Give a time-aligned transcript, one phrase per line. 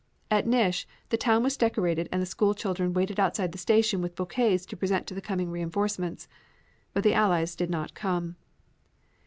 [0.31, 4.15] At Nish the town was decorated and the school children waited outside the station with
[4.15, 6.27] bouquets to present to the coming reinforcements.
[6.91, 8.35] But the Allies did not come.